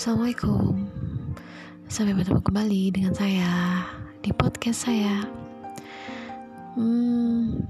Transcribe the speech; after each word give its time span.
Assalamualaikum. 0.00 0.88
Sampai 1.92 2.16
bertemu 2.16 2.40
kembali 2.40 2.82
dengan 2.88 3.12
saya 3.12 3.84
Di 4.24 4.32
podcast 4.32 4.88
saya. 4.88 5.28
Hmm, 6.72 7.68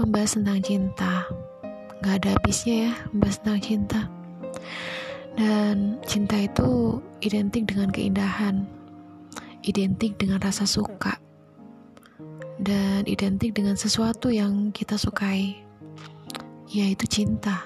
Membahas 0.00 0.32
tentang 0.32 0.64
cinta. 0.64 1.28
Gak 2.00 2.24
ada 2.24 2.40
habisnya 2.40 2.88
ya 2.88 2.92
Membahas 3.12 3.36
tentang 3.44 3.60
cinta. 3.60 4.00
Dan 5.36 6.00
cinta 6.08 6.40
itu 6.40 7.04
Identik 7.20 7.68
dengan 7.68 7.92
keindahan. 7.92 8.64
Identik 9.60 10.16
dengan 10.16 10.40
rasa 10.40 10.64
suka. 10.64 11.20
Dan 12.64 13.04
identik 13.04 13.52
dengan 13.52 13.76
sesuatu 13.76 14.32
yang 14.32 14.72
kita 14.72 14.96
sukai 14.96 15.60
Yaitu 16.72 17.04
cinta. 17.04 17.60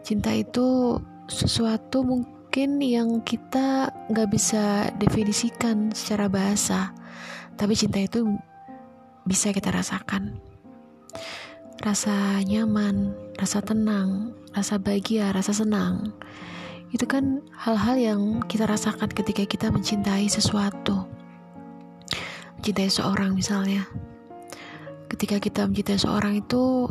Cinta 0.00 0.32
itu 0.32 0.96
sesuatu 1.28 2.00
mungkin 2.00 2.35
mungkin 2.56 2.80
yang 2.80 3.20
kita 3.20 3.92
nggak 4.08 4.32
bisa 4.32 4.88
definisikan 4.96 5.92
secara 5.92 6.24
bahasa 6.24 6.88
tapi 7.52 7.76
cinta 7.76 8.00
itu 8.00 8.24
bisa 9.28 9.52
kita 9.52 9.68
rasakan. 9.68 10.40
Rasa 11.84 12.40
nyaman 12.48 13.12
rasa 13.36 13.60
tenang 13.60 14.32
rasa 14.56 14.80
bahagia 14.80 15.36
rasa 15.36 15.52
senang 15.52 16.16
itu 16.96 17.04
kan 17.04 17.44
hal-hal 17.60 18.00
yang 18.00 18.20
kita 18.48 18.64
rasakan 18.64 19.12
ketika 19.12 19.44
kita 19.44 19.68
mencintai 19.68 20.24
sesuatu. 20.24 21.04
Mencintai 22.56 22.88
seorang 22.88 23.36
misalnya. 23.36 23.84
Ketika 25.12 25.44
kita 25.44 25.68
mencintai 25.68 26.00
seorang 26.00 26.40
itu 26.40 26.88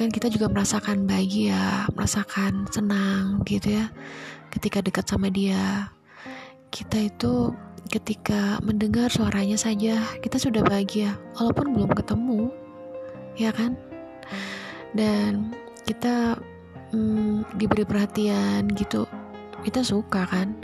kan 0.00 0.08
kita 0.08 0.32
juga 0.32 0.48
merasakan 0.48 1.04
bahagia, 1.04 1.84
merasakan 1.92 2.64
senang 2.72 3.44
gitu 3.44 3.76
ya 3.76 3.92
ketika 4.48 4.80
dekat 4.80 5.04
sama 5.04 5.28
dia. 5.28 5.92
Kita 6.72 6.96
itu 6.96 7.52
ketika 7.92 8.56
mendengar 8.64 9.12
suaranya 9.12 9.60
saja 9.60 10.00
kita 10.24 10.40
sudah 10.40 10.64
bahagia 10.64 11.20
walaupun 11.36 11.76
belum 11.76 11.92
ketemu 11.92 12.48
ya 13.36 13.52
kan? 13.52 13.76
Dan 14.96 15.52
kita 15.84 16.40
hmm, 16.96 17.60
diberi 17.60 17.84
perhatian 17.84 18.72
gitu. 18.72 19.04
Kita 19.60 19.84
suka 19.84 20.24
kan 20.24 20.56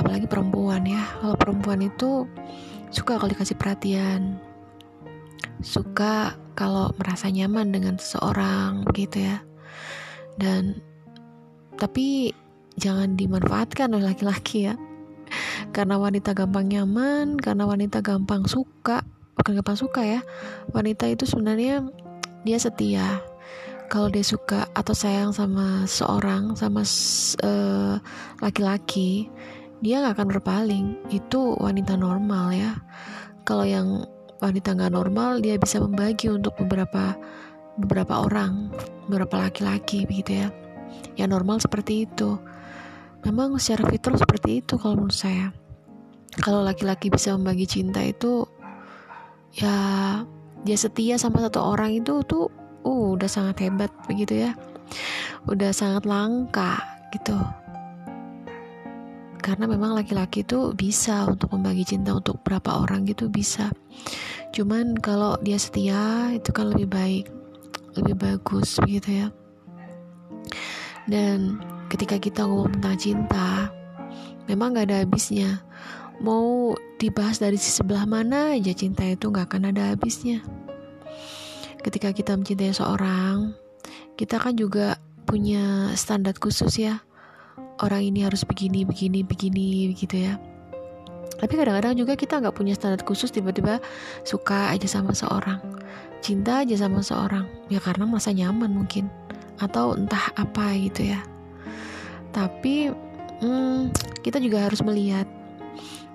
apalagi 0.00 0.24
perempuan 0.24 0.88
ya. 0.88 1.04
Kalau 1.20 1.36
perempuan 1.36 1.84
itu 1.84 2.24
suka 2.88 3.20
kalau 3.20 3.28
dikasih 3.28 3.60
perhatian 3.60 4.40
suka 5.60 6.40
kalau 6.58 6.90
merasa 6.98 7.30
nyaman 7.30 7.70
dengan 7.70 7.94
seseorang 8.02 8.82
gitu 8.98 9.22
ya. 9.22 9.38
Dan 10.34 10.82
tapi 11.78 12.34
jangan 12.74 13.14
dimanfaatkan 13.14 13.94
oleh 13.94 14.10
laki-laki 14.10 14.66
ya. 14.66 14.74
Karena 15.74 16.02
wanita 16.02 16.34
gampang 16.34 16.66
nyaman 16.66 17.38
karena 17.38 17.68
wanita 17.68 18.02
gampang 18.02 18.48
suka 18.50 19.06
bukan 19.38 19.62
gampang 19.62 19.78
suka 19.78 20.02
ya. 20.02 20.20
Wanita 20.74 21.06
itu 21.06 21.22
sebenarnya 21.30 21.86
dia 22.42 22.58
setia. 22.58 23.22
Kalau 23.86 24.10
dia 24.10 24.26
suka 24.26 24.68
atau 24.74 24.92
sayang 24.92 25.32
sama 25.32 25.86
seorang 25.88 26.52
sama 26.58 26.84
uh, 27.40 27.96
laki-laki 28.42 29.30
dia 29.78 30.02
nggak 30.02 30.18
akan 30.18 30.28
berpaling. 30.34 30.86
Itu 31.14 31.54
wanita 31.54 31.94
normal 31.94 32.50
ya. 32.50 32.72
Kalau 33.46 33.64
yang 33.64 34.04
wanita 34.38 34.74
nggak 34.78 34.94
normal 34.94 35.42
dia 35.42 35.58
bisa 35.58 35.82
membagi 35.82 36.30
untuk 36.30 36.54
beberapa 36.58 37.18
beberapa 37.78 38.26
orang 38.26 38.70
beberapa 39.06 39.38
laki-laki 39.48 40.06
begitu 40.06 40.46
ya. 40.46 40.48
Ya 41.18 41.26
normal 41.26 41.58
seperti 41.58 42.06
itu. 42.06 42.38
Memang 43.26 43.58
secara 43.58 43.90
fitur 43.90 44.14
seperti 44.14 44.62
itu 44.62 44.78
kalau 44.78 45.02
menurut 45.02 45.14
saya. 45.14 45.50
Kalau 46.38 46.62
laki-laki 46.62 47.10
bisa 47.10 47.34
membagi 47.34 47.66
cinta 47.66 47.98
itu 48.02 48.46
ya 49.58 49.74
dia 50.62 50.76
setia 50.78 51.18
sama 51.18 51.42
satu 51.42 51.58
orang 51.58 51.98
itu 51.98 52.22
tuh 52.22 52.46
uh 52.86 53.18
udah 53.18 53.26
sangat 53.26 53.66
hebat 53.66 53.90
begitu 54.06 54.46
ya. 54.46 54.54
Udah 55.50 55.74
sangat 55.74 56.06
langka 56.06 56.78
gitu 57.10 57.34
karena 59.38 59.64
memang 59.70 59.94
laki-laki 59.94 60.42
itu 60.42 60.74
bisa 60.74 61.24
untuk 61.24 61.54
membagi 61.54 61.96
cinta 61.96 62.12
untuk 62.12 62.42
berapa 62.42 62.84
orang 62.84 63.06
gitu 63.06 63.30
bisa. 63.30 63.72
Cuman 64.52 64.98
kalau 64.98 65.38
dia 65.40 65.56
setia 65.56 66.34
itu 66.34 66.50
kan 66.50 66.74
lebih 66.74 66.88
baik 66.90 67.24
lebih 67.96 68.14
bagus 68.18 68.78
begitu 68.82 69.26
ya. 69.26 69.28
Dan 71.08 71.58
ketika 71.88 72.20
kita 72.20 72.44
ngomong 72.44 72.78
tentang 72.78 72.96
cinta 73.00 73.48
memang 74.46 74.76
gak 74.76 74.92
ada 74.92 75.02
habisnya. 75.02 75.64
Mau 76.18 76.74
dibahas 76.98 77.38
dari 77.38 77.54
sisi 77.54 77.78
sebelah 77.78 78.02
mana 78.02 78.58
aja 78.58 78.74
cinta 78.74 79.06
itu 79.06 79.30
gak 79.30 79.54
akan 79.54 79.70
ada 79.70 79.94
habisnya. 79.94 80.42
Ketika 81.78 82.10
kita 82.10 82.34
mencintai 82.34 82.74
seorang 82.74 83.54
kita 84.18 84.42
kan 84.42 84.58
juga 84.58 84.98
punya 85.22 85.94
standar 85.94 86.34
khusus 86.34 86.74
ya 86.74 86.98
orang 87.82 88.06
ini 88.08 88.26
harus 88.26 88.42
begini 88.42 88.84
begini 88.84 89.22
begini 89.22 89.92
begitu 89.94 90.28
ya. 90.28 90.34
Tapi 91.38 91.54
kadang-kadang 91.54 91.94
juga 91.94 92.18
kita 92.18 92.42
nggak 92.42 92.56
punya 92.56 92.74
standar 92.74 92.98
khusus 93.06 93.30
tiba-tiba 93.30 93.78
suka 94.26 94.74
aja 94.74 94.90
sama 94.90 95.14
seorang 95.14 95.78
cinta 96.18 96.66
aja 96.66 96.74
sama 96.74 97.00
seorang 97.02 97.46
ya 97.70 97.78
karena 97.78 98.04
masa 98.06 98.34
nyaman 98.34 98.74
mungkin 98.74 99.06
atau 99.58 99.94
entah 99.94 100.30
apa 100.38 100.74
gitu 100.78 101.14
ya. 101.14 101.20
Tapi 102.30 102.90
hmm, 103.42 103.90
kita 104.22 104.38
juga 104.38 104.66
harus 104.70 104.82
melihat 104.82 105.26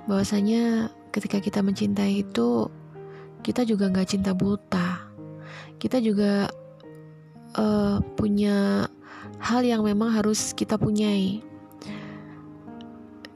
bahwasanya 0.08 0.92
ketika 1.16 1.40
kita 1.40 1.60
mencintai 1.64 2.24
itu 2.24 2.68
kita 3.44 3.68
juga 3.68 3.92
nggak 3.92 4.08
cinta 4.08 4.32
buta. 4.32 5.12
Kita 5.80 6.00
juga 6.00 6.48
uh, 7.60 8.00
punya 8.16 8.88
hal 9.44 9.68
yang 9.68 9.84
memang 9.84 10.16
harus 10.16 10.56
kita 10.56 10.80
punyai 10.80 11.44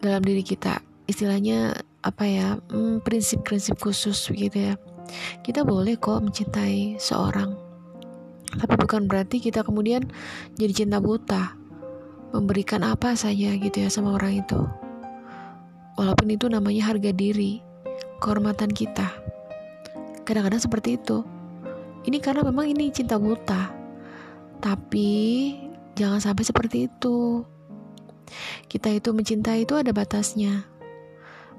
dalam 0.03 0.21
diri 0.21 0.43
kita 0.45 0.81
istilahnya 1.07 1.77
apa 2.03 2.23
ya 2.27 2.47
hmm, 2.71 3.01
prinsip-prinsip 3.03 3.79
khusus 3.79 4.29
gitu 4.31 4.73
ya 4.73 4.73
kita 5.41 5.63
boleh 5.63 5.95
kok 5.95 6.19
mencintai 6.19 6.99
seorang 6.99 7.55
tapi 8.55 8.73
bukan 8.79 9.05
berarti 9.11 9.43
kita 9.43 9.63
kemudian 9.63 10.07
jadi 10.55 10.73
cinta 10.85 11.03
buta 11.03 11.57
memberikan 12.35 12.83
apa 12.83 13.15
saja 13.15 13.55
gitu 13.55 13.77
ya 13.77 13.89
sama 13.91 14.15
orang 14.15 14.43
itu. 14.43 14.59
Walaupun 15.97 16.27
itu 16.29 16.45
namanya 16.51 16.93
harga 16.93 17.09
diri, 17.09 17.63
kehormatan 18.21 18.69
kita. 18.69 19.09
Kadang-kadang 20.27 20.61
seperti 20.61 20.99
itu. 20.99 21.23
Ini 22.05 22.21
karena 22.21 22.45
memang 22.45 22.69
ini 22.69 22.93
cinta 22.93 23.17
buta. 23.17 23.73
Tapi 24.61 25.09
jangan 25.97 26.21
sampai 26.21 26.43
seperti 26.45 26.87
itu. 26.91 27.41
Kita 28.67 28.91
itu 28.91 29.15
mencintai 29.15 29.63
itu 29.63 29.73
ada 29.79 29.91
batasnya. 29.95 30.67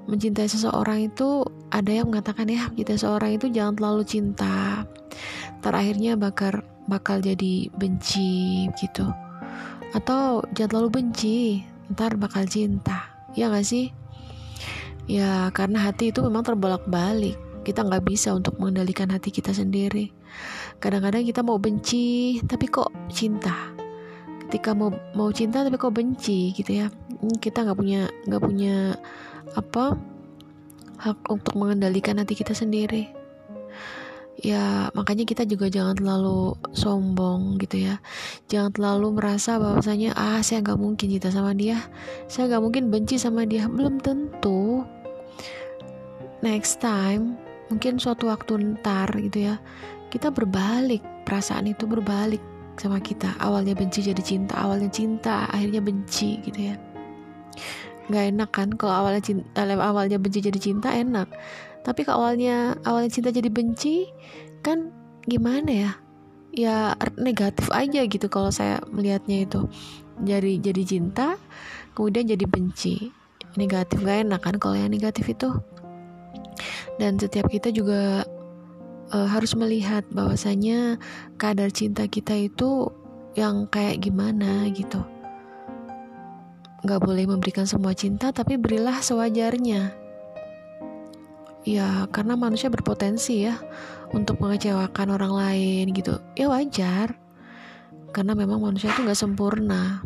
Mencintai 0.09 0.49
seseorang 0.49 1.11
itu 1.11 1.45
ada 1.69 1.91
yang 1.93 2.09
mengatakan 2.09 2.49
ya 2.49 2.69
kita 2.73 2.97
seorang 2.97 3.37
itu 3.37 3.49
jangan 3.53 3.77
terlalu 3.77 4.03
cinta. 4.05 4.85
Terakhirnya 5.61 6.17
bakal 6.17 6.65
bakal 6.89 7.21
jadi 7.21 7.69
benci 7.77 8.65
gitu. 8.79 9.05
Atau 9.93 10.45
jangan 10.57 10.69
terlalu 10.69 10.89
benci 11.01 11.61
ntar 11.93 12.17
bakal 12.17 12.45
cinta. 12.49 13.09
Ya 13.37 13.49
gak 13.49 13.65
sih? 13.65 13.93
Ya 15.09 15.49
karena 15.53 15.89
hati 15.89 16.13
itu 16.13 16.21
memang 16.21 16.45
terbolak-balik. 16.45 17.37
Kita 17.65 17.85
nggak 17.85 18.05
bisa 18.07 18.33
untuk 18.33 18.57
mengendalikan 18.57 19.09
hati 19.13 19.29
kita 19.29 19.53
sendiri. 19.53 20.09
Kadang-kadang 20.81 21.25
kita 21.25 21.41
mau 21.41 21.57
benci 21.57 22.37
tapi 22.45 22.69
kok 22.69 22.93
cinta 23.09 23.78
ketika 24.49 24.73
mau 24.73 24.89
mau 25.13 25.29
cinta 25.29 25.61
tapi 25.61 25.77
kok 25.77 25.93
benci 25.93 26.49
gitu 26.57 26.81
ya. 26.81 26.89
Hmm, 26.89 27.37
kita 27.37 27.61
nggak 27.61 27.77
punya 27.77 28.09
nggak 28.25 28.41
punya 28.41 28.97
apa 29.53 29.93
hak 30.97 31.29
untuk 31.29 31.53
mengendalikan 31.53 32.17
hati 32.17 32.33
kita 32.33 32.57
sendiri. 32.57 33.13
Ya 34.41 34.89
makanya 34.97 35.29
kita 35.29 35.45
juga 35.45 35.69
jangan 35.69 35.93
terlalu 35.93 36.57
sombong 36.73 37.61
gitu 37.61 37.93
ya. 37.93 38.01
Jangan 38.49 38.73
terlalu 38.73 39.21
merasa 39.21 39.61
bahwasanya 39.61 40.17
ah 40.17 40.41
saya 40.41 40.65
nggak 40.65 40.81
mungkin 40.81 41.13
cinta 41.13 41.29
sama 41.29 41.53
dia. 41.53 41.85
Saya 42.25 42.49
nggak 42.49 42.63
mungkin 42.65 42.83
benci 42.89 43.21
sama 43.21 43.45
dia. 43.45 43.69
Belum 43.69 44.01
tentu. 44.01 44.81
Next 46.41 46.81
time 46.81 47.37
mungkin 47.69 48.01
suatu 48.01 48.33
waktu 48.33 48.81
ntar 48.81 49.13
gitu 49.13 49.53
ya 49.53 49.61
kita 50.09 50.33
berbalik 50.33 51.05
perasaan 51.21 51.69
itu 51.69 51.85
berbalik 51.85 52.41
sama 52.79 53.03
kita. 53.03 53.35
Awalnya 53.43 53.75
benci 53.75 53.99
jadi 53.99 54.23
cinta 54.23 54.55
awalnya 54.55 54.87
cinta 54.87 55.45
akhirnya 55.51 55.83
benci 55.83 56.39
gitu 56.47 56.71
ya. 56.71 56.75
Nggak 58.07 58.25
enak 58.33 58.49
kan 58.49 58.69
kalau 58.79 59.05
awalnya 59.05 59.21
cinta 59.21 59.61
awalnya 59.61 60.17
benci 60.17 60.39
jadi 60.39 60.59
cinta 60.59 60.95
enak. 60.95 61.27
Tapi 61.83 62.01
kalau 62.07 62.25
awalnya 62.25 62.79
awalnya 62.87 63.11
cinta 63.11 63.29
jadi 63.29 63.51
benci 63.51 64.07
kan 64.63 64.89
gimana 65.27 65.69
ya? 65.69 65.91
Ya 66.55 66.97
negatif 67.19 67.69
aja 67.69 68.07
gitu 68.07 68.25
kalau 68.31 68.49
saya 68.49 68.81
melihatnya 68.89 69.45
itu. 69.45 69.67
Jadi 70.23 70.63
jadi 70.63 70.81
cinta 70.87 71.35
kemudian 71.93 72.25
jadi 72.25 72.47
benci. 72.47 73.11
Negatif 73.57 74.05
gak 74.05 74.29
enak 74.29 74.41
kan 74.45 74.55
kalau 74.61 74.77
yang 74.77 74.93
negatif 74.93 75.25
itu. 75.29 75.49
Dan 77.01 77.17
setiap 77.17 77.49
kita 77.49 77.73
juga 77.73 78.27
uh, 79.13 79.27
harus 79.29 79.53
melihat 79.57 80.05
bahwasanya 80.13 80.97
kadar 81.41 81.69
cinta 81.73 82.05
kita 82.05 82.37
itu 82.37 82.89
yang 83.37 83.69
kayak 83.69 84.01
gimana 84.01 84.69
gitu. 84.73 85.01
Nggak 86.85 87.01
boleh 87.03 87.25
memberikan 87.27 87.67
semua 87.67 87.91
cinta 87.91 88.31
tapi 88.31 88.55
berilah 88.55 89.03
sewajarnya. 89.03 89.91
Ya 91.67 92.07
karena 92.09 92.39
manusia 92.39 92.71
berpotensi 92.71 93.45
ya 93.45 93.59
untuk 94.15 94.39
mengecewakan 94.39 95.13
orang 95.13 95.33
lain 95.35 95.85
gitu. 95.91 96.17
Ya 96.39 96.47
wajar 96.47 97.19
karena 98.09 98.33
memang 98.33 98.63
manusia 98.63 98.89
itu 98.89 99.03
nggak 99.05 99.19
sempurna. 99.19 100.01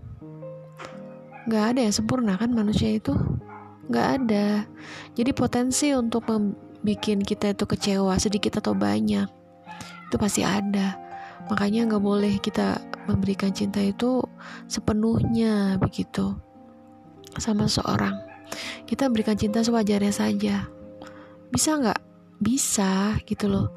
Nggak 1.44 1.66
ada 1.76 1.80
yang 1.84 1.96
sempurna 1.96 2.34
kan 2.40 2.52
manusia 2.52 2.98
itu? 2.98 3.14
Nggak 3.88 4.08
ada. 4.20 4.48
Jadi 5.14 5.32
potensi 5.36 5.92
untuk 5.92 6.26
membuat 6.83 7.24
kita 7.24 7.56
itu 7.56 7.63
kecewa 7.63 8.13
sedikit 8.19 8.59
atau 8.59 8.75
banyak 8.75 9.25
itu 10.13 10.15
pasti 10.21 10.45
ada. 10.45 11.00
Makanya 11.50 11.89
nggak 11.89 12.03
boleh 12.06 12.38
kita 12.38 12.77
memberikan 13.09 13.50
cinta 13.50 13.81
itu 13.81 14.21
sepenuhnya 14.69 15.81
begitu 15.81 16.38
sama 17.41 17.65
seorang. 17.65 18.13
Kita 18.85 19.09
berikan 19.09 19.33
cinta 19.33 19.65
sewajarnya 19.65 20.13
saja. 20.13 20.69
Bisa 21.50 21.81
nggak? 21.81 22.00
Bisa 22.38 23.18
gitu 23.25 23.50
loh. 23.50 23.74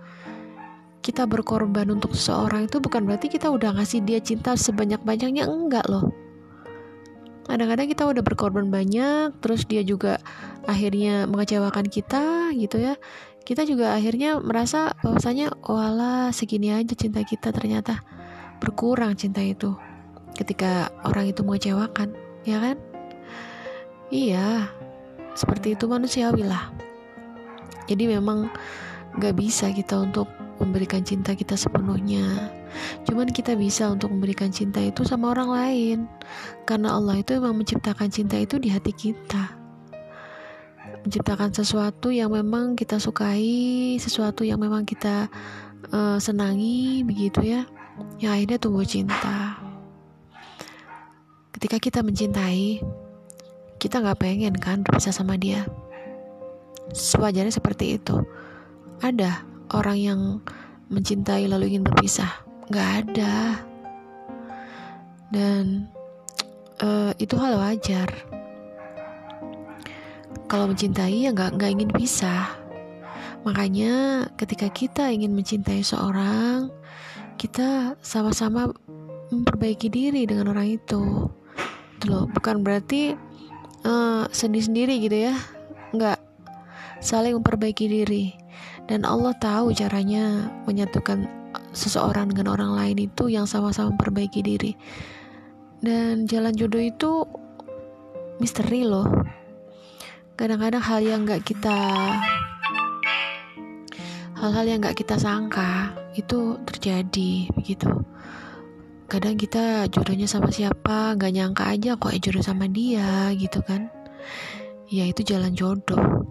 Kita 1.01 1.25
berkorban 1.25 1.89
untuk 1.89 2.13
seseorang 2.13 2.69
itu 2.69 2.83
bukan 2.83 3.07
berarti 3.09 3.33
kita 3.33 3.49
udah 3.49 3.79
ngasih 3.81 4.05
dia 4.05 4.21
cinta 4.21 4.59
sebanyak-banyaknya 4.59 5.47
enggak 5.47 5.87
loh 5.87 6.26
kadang-kadang 7.47 7.87
kita 7.87 8.03
udah 8.07 8.23
berkorban 8.27 8.69
banyak 8.69 9.35
terus 9.39 9.65
dia 9.65 9.87
juga 9.87 10.19
akhirnya 10.67 11.31
mengecewakan 11.31 11.87
kita 11.87 12.51
gitu 12.59 12.83
ya. 12.83 12.95
Kita 13.47 13.63
juga 13.63 13.95
akhirnya 13.95 14.43
merasa 14.43 14.91
bahwasanya 15.07 15.55
wala 15.63 16.35
segini 16.35 16.75
aja 16.75 16.99
cinta 16.99 17.23
kita 17.23 17.55
ternyata 17.55 18.03
berkurang 18.59 19.15
cinta 19.15 19.39
itu 19.39 19.79
ketika 20.35 20.91
orang 21.07 21.31
itu 21.31 21.47
mengecewakan. 21.47 22.13
Ya 22.43 22.59
kan? 22.59 22.77
Iya, 24.11 24.71
seperti 25.35 25.75
itu 25.79 25.87
manusiawi 25.87 26.47
lah. 26.47 26.71
Jadi 27.87 28.11
memang 28.11 28.51
gak 29.19 29.39
bisa 29.39 29.71
kita 29.71 30.03
untuk 30.03 30.27
memberikan 30.61 31.05
cinta 31.05 31.33
kita 31.33 31.57
sepenuhnya. 31.57 32.53
Cuman 33.09 33.29
kita 33.33 33.57
bisa 33.57 33.89
untuk 33.89 34.13
memberikan 34.13 34.53
cinta 34.53 34.81
itu 34.83 35.05
sama 35.05 35.33
orang 35.33 35.51
lain. 35.51 35.99
Karena 36.69 36.97
Allah 36.97 37.21
itu 37.21 37.37
memang 37.37 37.61
menciptakan 37.61 38.09
cinta 38.09 38.37
itu 38.37 38.61
di 38.61 38.73
hati 38.73 38.93
kita. 38.93 39.57
Menciptakan 41.07 41.55
sesuatu 41.55 42.11
yang 42.11 42.35
memang 42.35 42.75
kita 42.75 42.99
sukai, 42.99 43.97
sesuatu 43.97 44.43
yang 44.43 44.59
memang 44.59 44.83
kita 44.83 45.31
uh, 45.95 46.19
senangi, 46.19 47.07
begitu 47.07 47.45
ya. 47.47 47.63
Yang 48.21 48.33
akhirnya 48.33 48.59
tumbuh 48.59 48.87
cinta. 48.87 49.61
Ketika 51.57 51.81
kita 51.81 52.05
mencintai, 52.05 52.85
kita 53.81 54.03
nggak 54.03 54.19
pengen 54.21 54.55
kan 54.57 54.85
berpisah 54.85 55.13
sama 55.13 55.41
dia 55.41 55.65
sewajarnya 56.93 57.51
seperti 57.51 57.99
itu 57.99 58.23
ada 59.03 59.43
orang 59.75 59.99
yang 59.99 60.21
mencintai 60.91 61.51
lalu 61.51 61.75
ingin 61.75 61.87
berpisah. 61.87 62.31
Nggak 62.71 62.91
ada. 63.03 63.35
Dan 65.31 65.91
uh, 66.83 67.11
itu 67.19 67.35
hal 67.35 67.59
wajar. 67.59 68.09
Kalau 70.47 70.71
mencintai 70.71 71.27
ya 71.27 71.35
nggak 71.35 71.59
nggak 71.59 71.73
ingin 71.75 71.91
pisah. 71.91 72.55
Makanya 73.43 74.27
ketika 74.39 74.71
kita 74.71 75.11
ingin 75.11 75.35
mencintai 75.35 75.83
seorang 75.83 76.71
kita 77.39 77.95
sama-sama 78.03 78.71
memperbaiki 79.31 79.91
diri 79.91 80.27
dengan 80.27 80.55
orang 80.55 80.79
itu. 80.79 81.31
Itu 81.99 82.05
loh. 82.07 82.25
Bukan 82.31 82.63
berarti 82.63 83.19
uh, 83.83 84.25
sendiri-sendiri 84.31 85.03
gitu 85.03 85.31
ya. 85.31 85.35
Nggak. 85.91 86.23
Saling 87.03 87.37
memperbaiki 87.39 87.87
diri 87.87 88.46
dan 88.87 89.03
Allah 89.03 89.35
tahu 89.43 89.75
caranya 89.75 90.51
menyatukan 90.67 91.27
seseorang 91.75 92.31
dengan 92.31 92.55
orang 92.55 92.73
lain 92.75 93.11
itu 93.11 93.27
yang 93.27 93.45
sama-sama 93.45 93.95
memperbaiki 93.95 94.41
diri. 94.43 94.73
Dan 95.83 96.25
jalan 96.31 96.55
jodoh 96.57 96.81
itu 96.81 97.13
misteri 98.39 98.87
loh. 98.87 99.07
Kadang-kadang 100.37 100.83
hal 100.85 101.01
yang 101.03 101.21
nggak 101.25 101.45
kita 101.45 101.79
hal-hal 104.37 104.65
yang 104.69 104.85
nggak 104.85 105.01
kita 105.01 105.17
sangka 105.17 105.97
itu 106.15 106.61
terjadi 106.69 107.49
begitu. 107.57 107.89
Kadang 109.07 109.39
kita 109.39 109.87
jodohnya 109.89 110.27
sama 110.29 110.51
siapa 110.51 111.15
nggak 111.15 111.33
nyangka 111.33 111.65
aja 111.71 111.91
kok 111.97 112.13
ya 112.13 112.21
jodoh 112.21 112.45
sama 112.45 112.69
dia 112.69 113.33
gitu 113.35 113.65
kan. 113.65 113.89
Ya 114.87 115.09
itu 115.09 115.25
jalan 115.25 115.57
jodoh. 115.57 116.27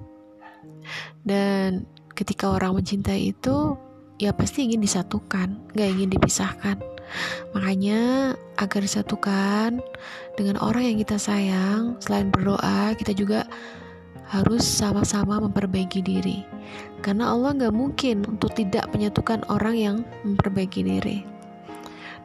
Dan 1.25 1.89
ketika 2.15 2.49
orang 2.49 2.79
mencintai 2.79 3.35
itu 3.35 3.75
ya 4.17 4.31
pasti 4.31 4.65
ingin 4.65 4.81
disatukan 4.81 5.59
nggak 5.75 5.89
ingin 5.91 6.09
dipisahkan 6.15 6.79
makanya 7.51 8.33
agar 8.57 8.81
disatukan 8.81 9.83
dengan 10.39 10.57
orang 10.63 10.89
yang 10.89 10.97
kita 11.03 11.19
sayang 11.19 11.99
selain 12.01 12.31
berdoa 12.31 12.95
kita 12.95 13.11
juga 13.11 13.45
harus 14.25 14.65
sama-sama 14.65 15.37
memperbaiki 15.37 16.01
diri 16.01 16.41
karena 17.05 17.29
Allah 17.29 17.53
nggak 17.53 17.75
mungkin 17.75 18.25
untuk 18.25 18.57
tidak 18.57 18.89
menyatukan 18.89 19.45
orang 19.51 19.75
yang 19.77 19.95
memperbaiki 20.25 20.81
diri 20.81 21.35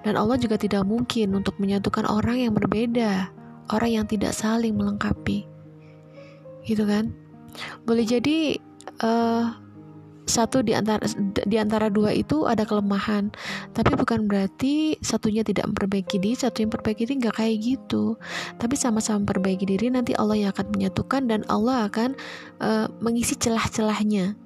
dan 0.01 0.17
Allah 0.17 0.41
juga 0.41 0.57
tidak 0.57 0.89
mungkin 0.89 1.37
untuk 1.37 1.61
menyatukan 1.61 2.09
orang 2.09 2.41
yang 2.49 2.53
berbeda, 2.57 3.29
orang 3.69 3.91
yang 4.01 4.07
tidak 4.09 4.33
saling 4.33 4.73
melengkapi. 4.73 5.45
Gitu 6.65 6.85
kan? 6.89 7.13
Boleh 7.85 8.09
jadi 8.09 8.57
uh, 9.05 9.53
satu 10.31 10.63
di 10.63 10.73
antara 10.73 11.03
di 11.35 11.57
antara 11.59 11.91
dua 11.91 12.15
itu 12.15 12.47
ada 12.47 12.63
kelemahan, 12.63 13.35
tapi 13.75 13.99
bukan 13.99 14.31
berarti 14.31 14.95
satunya 15.03 15.43
tidak 15.43 15.67
memperbaiki 15.67 16.23
diri, 16.23 16.39
satu 16.39 16.63
yang 16.63 16.71
memperbaiki 16.71 17.03
diri 17.11 17.15
nggak 17.27 17.37
kayak 17.37 17.57
gitu. 17.59 18.15
Tapi 18.57 18.75
sama-sama 18.79 19.27
memperbaiki 19.27 19.67
diri, 19.67 19.91
nanti 19.91 20.15
Allah 20.15 20.39
yang 20.39 20.51
akan 20.55 20.67
menyatukan 20.71 21.23
dan 21.27 21.43
Allah 21.51 21.91
akan 21.91 22.15
uh, 22.63 22.87
mengisi 23.03 23.35
celah-celahnya. 23.35 24.39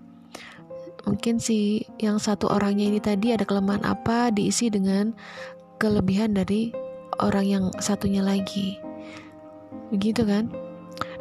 Mungkin 1.04 1.36
si 1.36 1.84
yang 2.00 2.16
satu 2.16 2.48
orangnya 2.48 2.88
ini 2.88 2.98
tadi 2.98 3.36
ada 3.36 3.44
kelemahan 3.44 3.84
apa 3.84 4.32
diisi 4.32 4.72
dengan 4.72 5.12
kelebihan 5.76 6.32
dari 6.32 6.72
orang 7.20 7.44
yang 7.44 7.64
satunya 7.76 8.24
lagi. 8.24 8.80
Begitu 9.92 10.24
kan? 10.24 10.48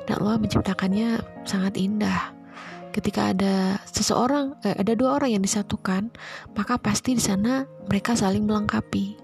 Dan 0.08 0.24
Allah 0.24 0.40
menciptakannya 0.40 1.20
sangat 1.44 1.76
indah 1.76 2.43
ketika 2.94 3.34
ada 3.34 3.82
seseorang 3.90 4.54
eh, 4.64 4.78
ada 4.78 4.94
dua 4.94 5.18
orang 5.18 5.36
yang 5.36 5.44
disatukan 5.44 6.14
maka 6.54 6.78
pasti 6.78 7.18
di 7.18 7.24
sana 7.24 7.66
mereka 7.90 8.14
saling 8.14 8.46
melengkapi 8.46 9.18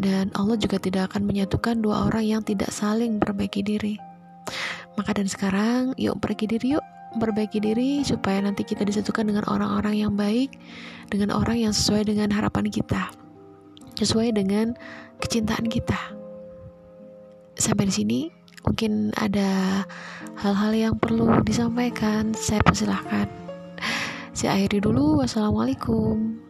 dan 0.00 0.32
Allah 0.34 0.58
juga 0.58 0.80
tidak 0.82 1.12
akan 1.12 1.28
menyatukan 1.28 1.78
dua 1.78 2.10
orang 2.10 2.24
yang 2.26 2.42
tidak 2.42 2.72
saling 2.72 3.20
memperbaiki 3.20 3.62
diri 3.62 3.94
maka 4.96 5.14
dan 5.14 5.28
sekarang 5.28 5.92
yuk 6.00 6.18
pergi 6.18 6.50
diri 6.50 6.80
yuk 6.80 6.84
memperbaiki 7.14 7.62
diri 7.62 8.02
supaya 8.02 8.42
nanti 8.42 8.66
kita 8.66 8.82
disatukan 8.82 9.30
dengan 9.30 9.46
orang-orang 9.46 10.02
yang 10.02 10.12
baik, 10.18 10.58
dengan 11.08 11.30
orang 11.30 11.62
yang 11.62 11.72
sesuai 11.72 12.10
dengan 12.10 12.34
harapan 12.34 12.66
kita, 12.66 13.14
sesuai 14.02 14.34
dengan 14.34 14.74
kecintaan 15.22 15.70
kita. 15.70 15.96
Sampai 17.54 17.86
di 17.86 17.94
sini 17.94 18.20
mungkin 18.64 19.12
ada 19.16 19.84
hal-hal 20.40 20.72
yang 20.74 20.94
perlu 21.00 21.40
disampaikan. 21.46 22.34
Saya 22.36 22.60
persilahkan. 22.64 23.28
Saya 24.36 24.58
akhiri 24.58 24.82
dulu. 24.82 25.22
Wassalamualaikum. 25.22 26.43